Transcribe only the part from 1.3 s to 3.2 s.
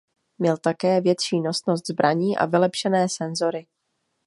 nosnost zbraní a vylepšené